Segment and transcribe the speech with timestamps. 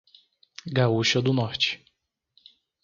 [0.65, 1.85] Gaúcha do Norte